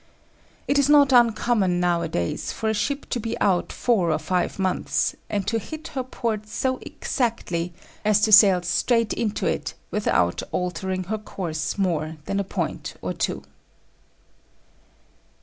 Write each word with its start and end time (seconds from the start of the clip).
It 0.67 0.79
is 0.79 0.89
not 0.89 1.11
uncommon 1.13 1.79
nowadays 1.79 2.51
for 2.51 2.67
a 2.69 2.73
ship 2.73 3.05
to 3.11 3.19
be 3.19 3.39
out 3.39 3.71
four 3.71 4.11
or 4.11 4.17
five 4.17 4.57
months, 4.57 5.15
and 5.29 5.45
to 5.45 5.59
hit 5.59 5.89
her 5.89 6.01
port 6.01 6.47
so 6.47 6.79
exactly 6.81 7.71
as 8.03 8.19
to 8.21 8.31
sail 8.31 8.63
straight 8.63 9.13
into 9.13 9.45
it 9.45 9.75
without 9.91 10.41
altering 10.51 11.03
her 11.03 11.19
course 11.19 11.77
more 11.77 12.17
than 12.25 12.39
a 12.39 12.43
point 12.43 12.95
or 13.03 13.13
two. 13.13 13.43